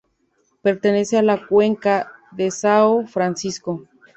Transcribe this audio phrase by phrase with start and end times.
[0.63, 3.85] Pertenece a la cuenca del São Francisco.